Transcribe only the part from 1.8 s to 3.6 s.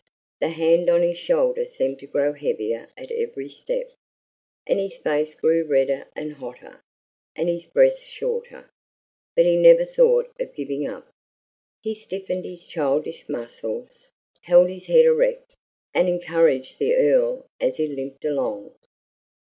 to grow heavier at every